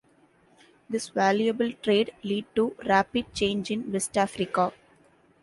This 0.89 1.09
valuable 1.09 1.73
trade 1.73 2.11
lead 2.23 2.47
to 2.55 2.75
rapid 2.89 3.31
change 3.35 3.69
in 3.69 3.91
West 3.91 4.17
Africa. 4.17 4.73